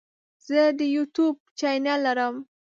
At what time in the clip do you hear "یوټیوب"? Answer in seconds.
0.95-1.35